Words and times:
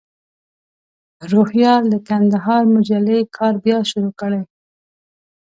روهیال 1.31 1.83
د 1.93 1.95
کندهار 2.07 2.63
مجلې 2.75 3.19
کار 3.37 3.53
بیا 3.63 3.79
شروع 3.89 4.13
کړی. 4.19 4.41